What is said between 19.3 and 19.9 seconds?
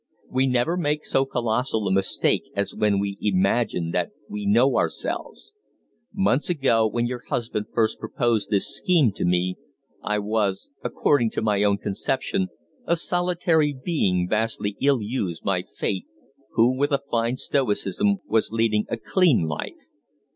life.